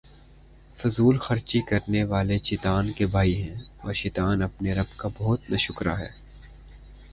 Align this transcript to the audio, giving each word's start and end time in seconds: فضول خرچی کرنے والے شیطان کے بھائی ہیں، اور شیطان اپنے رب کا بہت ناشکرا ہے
فضول 0.75 1.17
خرچی 1.17 1.61
کرنے 1.61 2.03
والے 2.03 2.37
شیطان 2.39 2.91
کے 2.91 3.05
بھائی 3.07 3.35
ہیں، 3.43 3.55
اور 3.77 3.93
شیطان 3.93 4.41
اپنے 4.41 4.73
رب 4.73 4.97
کا 4.97 5.09
بہت 5.17 5.49
ناشکرا 5.49 5.97
ہے 5.99 6.09